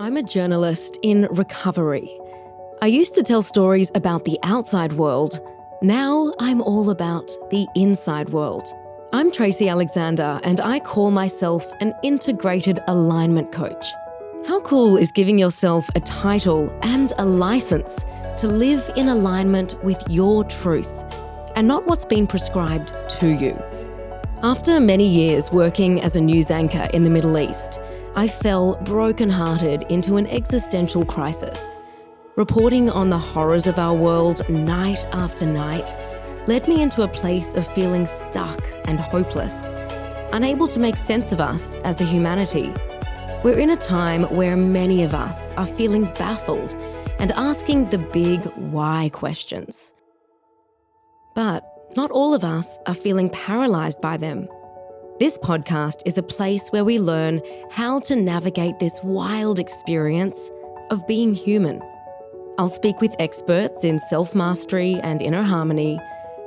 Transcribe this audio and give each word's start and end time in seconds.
I'm 0.00 0.16
a 0.16 0.22
journalist 0.22 0.96
in 1.02 1.26
recovery. 1.32 2.16
I 2.80 2.86
used 2.86 3.16
to 3.16 3.24
tell 3.24 3.42
stories 3.42 3.90
about 3.96 4.24
the 4.24 4.38
outside 4.44 4.92
world. 4.92 5.40
Now 5.82 6.32
I'm 6.38 6.60
all 6.60 6.90
about 6.90 7.28
the 7.50 7.66
inside 7.74 8.30
world. 8.30 8.72
I'm 9.12 9.32
Tracy 9.32 9.68
Alexander, 9.68 10.38
and 10.44 10.60
I 10.60 10.78
call 10.78 11.10
myself 11.10 11.64
an 11.80 11.94
integrated 12.04 12.78
alignment 12.86 13.50
coach. 13.50 13.92
How 14.46 14.60
cool 14.60 14.96
is 14.96 15.10
giving 15.10 15.36
yourself 15.36 15.88
a 15.96 16.00
title 16.00 16.70
and 16.82 17.12
a 17.18 17.24
license 17.24 18.04
to 18.36 18.46
live 18.46 18.88
in 18.94 19.08
alignment 19.08 19.74
with 19.82 20.00
your 20.08 20.44
truth 20.44 21.04
and 21.56 21.66
not 21.66 21.86
what's 21.88 22.04
been 22.04 22.28
prescribed 22.28 22.92
to 23.18 23.30
you? 23.34 23.60
After 24.44 24.78
many 24.78 25.08
years 25.08 25.50
working 25.50 26.00
as 26.00 26.14
a 26.14 26.20
news 26.20 26.52
anchor 26.52 26.88
in 26.94 27.02
the 27.02 27.10
Middle 27.10 27.36
East, 27.36 27.80
I 28.18 28.26
fell 28.26 28.74
brokenhearted 28.82 29.84
into 29.90 30.16
an 30.16 30.26
existential 30.26 31.04
crisis. 31.04 31.78
Reporting 32.34 32.90
on 32.90 33.10
the 33.10 33.16
horrors 33.16 33.68
of 33.68 33.78
our 33.78 33.94
world 33.94 34.42
night 34.48 35.06
after 35.12 35.46
night 35.46 35.94
led 36.48 36.66
me 36.66 36.82
into 36.82 37.02
a 37.02 37.06
place 37.06 37.54
of 37.54 37.72
feeling 37.74 38.06
stuck 38.06 38.60
and 38.86 38.98
hopeless, 38.98 39.70
unable 40.32 40.66
to 40.66 40.80
make 40.80 40.96
sense 40.96 41.30
of 41.30 41.40
us 41.40 41.78
as 41.84 42.00
a 42.00 42.04
humanity. 42.04 42.74
We're 43.44 43.60
in 43.60 43.70
a 43.70 43.76
time 43.76 44.24
where 44.34 44.56
many 44.56 45.04
of 45.04 45.14
us 45.14 45.52
are 45.52 45.64
feeling 45.64 46.12
baffled 46.14 46.74
and 47.20 47.30
asking 47.30 47.90
the 47.90 47.98
big 47.98 48.44
why 48.56 49.10
questions. 49.12 49.94
But 51.36 51.64
not 51.94 52.10
all 52.10 52.34
of 52.34 52.42
us 52.42 52.80
are 52.84 52.94
feeling 52.94 53.30
paralyzed 53.30 54.00
by 54.00 54.16
them. 54.16 54.48
This 55.18 55.36
podcast 55.36 56.02
is 56.06 56.16
a 56.16 56.22
place 56.22 56.68
where 56.68 56.84
we 56.84 57.00
learn 57.00 57.42
how 57.72 57.98
to 58.00 58.14
navigate 58.14 58.78
this 58.78 59.00
wild 59.02 59.58
experience 59.58 60.52
of 60.92 61.04
being 61.08 61.34
human. 61.34 61.82
I'll 62.56 62.68
speak 62.68 63.00
with 63.00 63.16
experts 63.18 63.82
in 63.82 63.98
self 63.98 64.32
mastery 64.36 64.94
and 65.02 65.20
inner 65.20 65.42
harmony, 65.42 65.98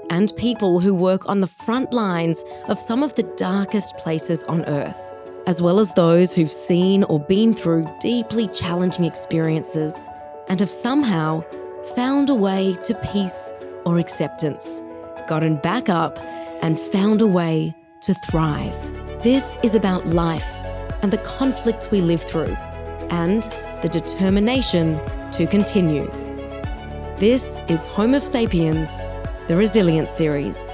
and 0.09 0.33
people 0.37 0.79
who 0.79 0.95
work 0.95 1.27
on 1.27 1.41
the 1.41 1.47
front 1.47 1.91
lines 1.91 2.45
of 2.69 2.79
some 2.79 3.03
of 3.03 3.13
the 3.15 3.29
darkest 3.35 3.97
places 3.97 4.41
on 4.45 4.63
earth, 4.63 5.01
as 5.47 5.61
well 5.61 5.77
as 5.77 5.91
those 5.91 6.33
who've 6.33 6.49
seen 6.49 7.03
or 7.03 7.19
been 7.19 7.53
through 7.53 7.85
deeply 7.99 8.47
challenging 8.47 9.03
experiences 9.03 10.07
and 10.47 10.61
have 10.61 10.71
somehow 10.71 11.43
found 11.93 12.29
a 12.29 12.35
way 12.35 12.77
to 12.83 12.93
peace 13.11 13.51
or 13.85 13.99
acceptance, 13.99 14.81
gotten 15.27 15.57
back 15.57 15.89
up, 15.89 16.17
and 16.61 16.79
found 16.79 17.21
a 17.21 17.27
way 17.27 17.75
to 18.01 18.13
thrive. 18.13 18.75
This 19.23 19.57
is 19.63 19.75
about 19.75 20.07
life 20.07 20.49
and 21.01 21.13
the 21.13 21.19
conflicts 21.19 21.91
we 21.91 22.01
live 22.01 22.21
through, 22.21 22.55
and 23.09 23.43
the 23.81 23.89
determination 23.89 24.99
to 25.31 25.47
continue. 25.47 26.09
This 27.17 27.59
is 27.67 27.85
Home 27.87 28.13
of 28.13 28.23
Sapiens, 28.23 28.89
the 29.47 29.55
Resilience 29.55 30.11
Series. 30.11 30.70